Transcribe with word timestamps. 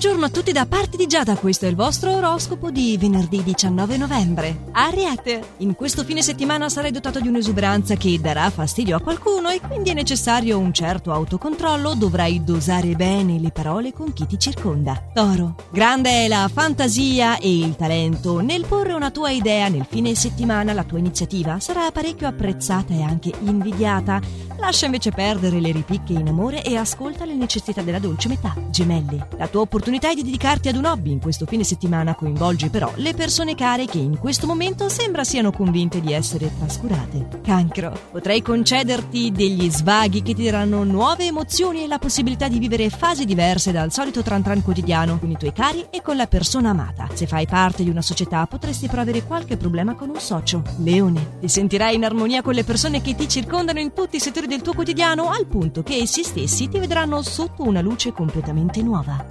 Buongiorno 0.00 0.26
a 0.26 0.30
tutti 0.30 0.52
da 0.52 0.64
parte 0.64 0.96
di 0.96 1.08
Giada, 1.08 1.34
questo 1.34 1.66
è 1.66 1.68
il 1.68 1.74
vostro 1.74 2.12
oroscopo 2.12 2.70
di 2.70 2.96
venerdì 2.96 3.42
19 3.42 3.96
novembre. 3.96 4.66
Ariete, 4.70 5.54
in 5.56 5.74
questo 5.74 6.04
fine 6.04 6.22
settimana 6.22 6.68
sarai 6.68 6.92
dotato 6.92 7.18
di 7.18 7.26
un'esuberanza 7.26 7.96
che 7.96 8.20
darà 8.20 8.48
fastidio 8.48 8.94
a 8.94 9.00
qualcuno 9.00 9.48
e 9.48 9.60
quindi 9.60 9.90
è 9.90 9.94
necessario 9.94 10.56
un 10.56 10.72
certo 10.72 11.10
autocontrollo, 11.10 11.94
dovrai 11.94 12.44
dosare 12.44 12.94
bene 12.94 13.40
le 13.40 13.50
parole 13.50 13.92
con 13.92 14.12
chi 14.12 14.24
ti 14.24 14.38
circonda. 14.38 15.10
Toro, 15.12 15.56
grande 15.72 16.10
è 16.10 16.28
la 16.28 16.48
fantasia 16.48 17.36
e 17.38 17.58
il 17.58 17.74
talento 17.74 18.38
nel 18.38 18.66
porre 18.66 18.92
una 18.92 19.10
tua 19.10 19.30
idea 19.30 19.66
nel 19.66 19.86
fine 19.90 20.14
settimana, 20.14 20.74
la 20.74 20.84
tua 20.84 21.00
iniziativa 21.00 21.58
sarà 21.58 21.90
parecchio 21.90 22.28
apprezzata 22.28 22.94
e 22.94 23.02
anche 23.02 23.32
invidiata. 23.40 24.20
Lascia 24.60 24.86
invece 24.86 25.10
perdere 25.10 25.60
le 25.60 25.72
ripicche 25.72 26.12
in 26.12 26.28
amore 26.28 26.62
e 26.62 26.76
ascolta 26.76 27.24
le 27.24 27.34
necessità 27.34 27.82
della 27.82 28.00
dolce 28.00 28.28
metà. 28.28 28.54
Gemelli, 28.70 29.20
la 29.36 29.46
tua 29.46 29.62
opportunità 29.62 29.86
è 29.96 30.14
di 30.14 30.22
dedicarti 30.22 30.68
ad 30.68 30.76
un 30.76 30.84
hobby 30.84 31.12
in 31.12 31.20
questo 31.20 31.46
fine 31.46 31.64
settimana, 31.64 32.14
coinvolgi 32.14 32.68
però 32.68 32.92
le 32.96 33.14
persone 33.14 33.54
care 33.54 33.86
che 33.86 33.98
in 33.98 34.18
questo 34.18 34.46
momento 34.46 34.88
sembra 34.88 35.24
siano 35.24 35.50
convinte 35.50 36.00
di 36.00 36.12
essere 36.12 36.50
trascurate. 36.58 37.40
Cancro, 37.42 37.98
potrai 38.10 38.42
concederti 38.42 39.32
degli 39.32 39.70
svaghi 39.70 40.22
che 40.22 40.34
ti 40.34 40.44
daranno 40.44 40.84
nuove 40.84 41.26
emozioni 41.26 41.82
e 41.82 41.86
la 41.86 41.98
possibilità 41.98 42.48
di 42.48 42.58
vivere 42.58 42.90
fasi 42.90 43.24
diverse 43.24 43.72
dal 43.72 43.92
solito 43.92 44.22
tran 44.22 44.42
tran 44.42 44.62
quotidiano 44.62 45.18
con 45.18 45.30
i 45.30 45.36
tuoi 45.36 45.52
cari 45.52 45.86
e 45.90 46.02
con 46.02 46.16
la 46.16 46.26
persona 46.26 46.70
amata. 46.70 47.08
Se 47.14 47.26
fai 47.26 47.46
parte 47.46 47.82
di 47.82 47.90
una 47.90 48.02
società 48.02 48.46
potresti 48.46 48.88
però 48.88 49.02
avere 49.02 49.24
qualche 49.24 49.56
problema 49.56 49.94
con 49.94 50.10
un 50.10 50.20
socio. 50.20 50.62
Leone, 50.78 51.38
ti 51.40 51.48
sentirai 51.48 51.94
in 51.94 52.04
armonia 52.04 52.42
con 52.42 52.54
le 52.54 52.64
persone 52.64 53.00
che 53.00 53.14
ti 53.14 53.28
circondano 53.28 53.80
in 53.80 53.92
tutti 53.92 54.16
i 54.16 54.20
settori 54.20 54.46
del 54.46 54.62
tuo 54.62 54.74
quotidiano 54.74 55.30
al 55.30 55.46
punto 55.46 55.82
che 55.82 55.96
essi 55.96 56.22
stessi 56.22 56.68
ti 56.68 56.78
vedranno 56.78 57.22
sotto 57.22 57.62
una 57.62 57.80
luce 57.80 58.12
completamente 58.12 58.82
nuova. 58.82 59.24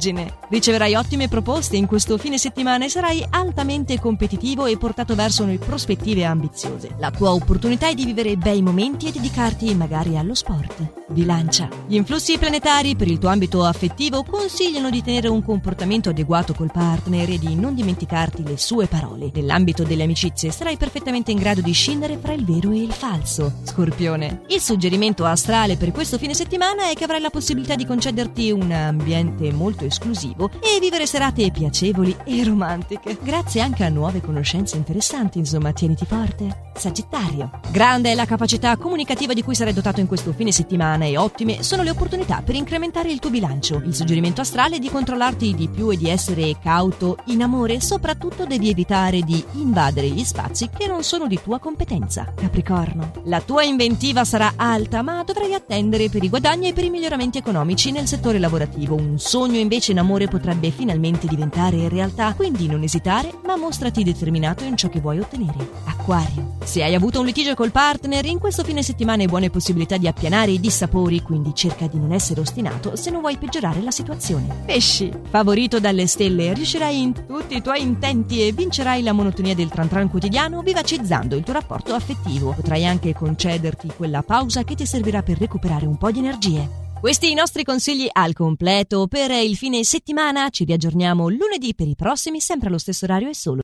Vergine. 0.00 0.32
Riceverai 0.48 0.94
ottime 0.94 1.28
proposte 1.28 1.76
in 1.76 1.86
questo 1.86 2.16
fine 2.16 2.38
settimana 2.38 2.86
e 2.86 2.88
sarai 2.88 3.24
altamente 3.28 4.00
competitivo 4.00 4.64
e 4.64 4.78
portato 4.78 5.14
verso 5.14 5.44
prospettive 5.58 6.24
ambiziose. 6.24 6.96
La 6.98 7.10
tua 7.10 7.32
opportunità 7.32 7.88
è 7.88 7.94
di 7.94 8.06
vivere 8.06 8.36
bei 8.36 8.62
momenti 8.62 9.08
e 9.08 9.12
dedicarti 9.12 9.74
magari 9.74 10.16
allo 10.16 10.34
sport. 10.34 11.08
Bilancia. 11.08 11.68
Gli 11.86 11.96
influssi 11.96 12.38
planetari 12.38 12.96
per 12.96 13.08
il 13.08 13.18
tuo 13.18 13.28
ambito 13.28 13.64
affettivo 13.64 14.24
consigliano 14.24 14.90
di 14.90 15.02
tenere 15.02 15.28
un 15.28 15.44
comportamento 15.44 16.10
adeguato 16.10 16.54
col 16.54 16.70
partner 16.72 17.28
e 17.28 17.38
di 17.38 17.54
non 17.54 17.74
dimenticarti 17.74 18.42
le 18.42 18.56
sue 18.56 18.86
parole. 18.86 19.30
Nell'ambito 19.34 19.82
delle 19.82 20.04
amicizie 20.04 20.50
sarai 20.50 20.76
perfettamente 20.76 21.30
in 21.30 21.38
grado 21.38 21.60
di 21.60 21.72
scindere 21.72 22.16
fra 22.16 22.32
il 22.32 22.44
vero 22.44 22.70
e 22.70 22.80
il 22.80 22.92
falso. 22.92 23.52
Scorpione. 23.64 24.42
Il 24.48 24.60
suggerimento 24.60 25.24
astrale 25.24 25.76
per 25.76 25.92
questo 25.92 26.16
fine 26.16 26.34
settimana 26.34 26.88
è 26.88 26.94
che 26.94 27.04
avrai 27.04 27.20
la 27.20 27.30
possibilità 27.30 27.74
di 27.74 27.84
concederti 27.84 28.50
un 28.50 28.70
ambiente 28.70 29.52
molto 29.52 29.88
esclusivo 29.90 30.50
e 30.60 30.78
vivere 30.80 31.06
serate 31.06 31.50
piacevoli 31.50 32.16
e 32.24 32.42
romantiche. 32.44 33.18
Grazie 33.20 33.60
anche 33.60 33.84
a 33.84 33.88
nuove 33.88 34.20
conoscenze 34.20 34.76
interessanti, 34.76 35.38
insomma, 35.38 35.72
tieniti 35.72 36.06
forte. 36.06 36.68
Sagittario. 36.74 37.50
Grande 37.70 38.12
è 38.12 38.14
la 38.14 38.24
capacità 38.24 38.76
comunicativa 38.76 39.34
di 39.34 39.42
cui 39.42 39.54
sarai 39.54 39.74
dotato 39.74 40.00
in 40.00 40.06
questo 40.06 40.32
fine 40.32 40.52
settimana 40.52 41.04
e 41.04 41.18
ottime 41.18 41.62
sono 41.62 41.82
le 41.82 41.90
opportunità 41.90 42.40
per 42.42 42.54
incrementare 42.54 43.10
il 43.10 43.18
tuo 43.18 43.30
bilancio. 43.30 43.82
Il 43.84 43.94
suggerimento 43.94 44.40
astrale 44.40 44.76
è 44.76 44.78
di 44.78 44.88
controllarti 44.88 45.54
di 45.54 45.68
più 45.68 45.90
e 45.90 45.96
di 45.96 46.08
essere 46.08 46.56
cauto 46.62 47.18
in 47.26 47.42
amore, 47.42 47.80
soprattutto 47.80 48.46
devi 48.46 48.70
evitare 48.70 49.20
di 49.20 49.44
invadere 49.52 50.08
gli 50.08 50.24
spazi 50.24 50.70
che 50.74 50.86
non 50.86 51.02
sono 51.02 51.26
di 51.26 51.38
tua 51.42 51.58
competenza. 51.58 52.32
Capricorno. 52.34 53.12
La 53.24 53.40
tua 53.40 53.64
inventiva 53.64 54.24
sarà 54.24 54.54
alta, 54.56 55.02
ma 55.02 55.22
dovrai 55.24 55.52
attendere 55.52 56.08
per 56.08 56.22
i 56.22 56.28
guadagni 56.28 56.68
e 56.68 56.72
per 56.72 56.84
i 56.84 56.90
miglioramenti 56.90 57.38
economici 57.38 57.90
nel 57.90 58.06
settore 58.06 58.38
lavorativo. 58.38 58.94
Un 58.94 59.18
sogno 59.18 59.58
invece 59.58 59.79
in 59.88 59.98
amore 59.98 60.28
potrebbe 60.28 60.70
finalmente 60.70 61.26
diventare 61.26 61.88
realtà, 61.88 62.34
quindi 62.34 62.66
non 62.66 62.82
esitare, 62.82 63.32
ma 63.44 63.56
mostrati 63.56 64.04
determinato 64.04 64.64
in 64.64 64.76
ciò 64.76 64.88
che 64.88 65.00
vuoi 65.00 65.18
ottenere. 65.18 65.68
Acquario. 65.84 66.56
Se 66.64 66.82
hai 66.82 66.94
avuto 66.94 67.20
un 67.20 67.26
litigio 67.26 67.54
col 67.54 67.70
partner, 67.70 68.24
in 68.26 68.38
questo 68.38 68.62
fine 68.62 68.82
settimana 68.82 69.22
hai 69.22 69.28
buone 69.28 69.50
possibilità 69.50 69.96
di 69.96 70.06
appianare 70.06 70.50
i 70.50 70.60
dissapori, 70.60 71.22
quindi 71.22 71.54
cerca 71.54 71.86
di 71.86 71.98
non 71.98 72.12
essere 72.12 72.40
ostinato 72.40 72.96
se 72.96 73.10
non 73.10 73.20
vuoi 73.20 73.38
peggiorare 73.38 73.80
la 73.82 73.90
situazione. 73.90 74.62
Pesci. 74.66 75.10
Favorito 75.28 75.80
dalle 75.80 76.06
stelle, 76.06 76.52
riuscirai 76.52 77.00
in 77.00 77.12
tutti 77.26 77.56
i 77.56 77.62
tuoi 77.62 77.80
intenti 77.80 78.46
e 78.46 78.52
vincerai 78.52 79.02
la 79.02 79.12
monotonia 79.12 79.54
del 79.54 79.68
tran 79.68 79.88
tran 79.88 80.10
quotidiano 80.10 80.62
vivacizzando 80.62 81.36
il 81.36 81.42
tuo 81.42 81.54
rapporto 81.54 81.94
affettivo. 81.94 82.52
Potrai 82.52 82.86
anche 82.86 83.14
concederti 83.14 83.92
quella 83.96 84.22
pausa 84.22 84.62
che 84.62 84.74
ti 84.74 84.86
servirà 84.86 85.22
per 85.22 85.38
recuperare 85.38 85.86
un 85.86 85.96
po' 85.96 86.10
di 86.10 86.18
energie. 86.18 86.89
Questi 87.00 87.30
i 87.30 87.34
nostri 87.34 87.64
consigli 87.64 88.06
al 88.12 88.34
completo 88.34 89.06
per 89.06 89.30
il 89.30 89.56
fine 89.56 89.82
settimana. 89.84 90.50
Ci 90.50 90.64
riaggiorniamo 90.64 91.30
lunedì 91.30 91.74
per 91.74 91.88
i 91.88 91.94
prossimi, 91.94 92.40
sempre 92.40 92.68
allo 92.68 92.76
stesso 92.76 93.06
orario 93.06 93.30
e 93.30 93.34
solo. 93.34 93.58